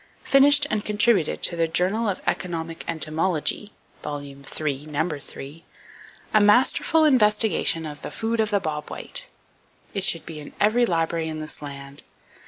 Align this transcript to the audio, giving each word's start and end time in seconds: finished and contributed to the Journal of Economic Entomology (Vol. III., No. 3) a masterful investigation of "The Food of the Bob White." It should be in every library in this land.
finished 0.23 0.65
and 0.71 0.83
contributed 0.83 1.43
to 1.43 1.55
the 1.55 1.67
Journal 1.67 2.09
of 2.09 2.21
Economic 2.25 2.83
Entomology 2.87 3.71
(Vol. 4.01 4.23
III., 4.23 4.87
No. 4.87 5.19
3) 5.19 5.63
a 6.33 6.41
masterful 6.41 7.05
investigation 7.05 7.85
of 7.85 8.01
"The 8.01 8.09
Food 8.09 8.39
of 8.39 8.49
the 8.49 8.59
Bob 8.59 8.89
White." 8.89 9.27
It 9.93 10.03
should 10.03 10.25
be 10.25 10.39
in 10.39 10.53
every 10.59 10.87
library 10.87 11.27
in 11.27 11.37
this 11.39 11.61
land. 11.61 12.01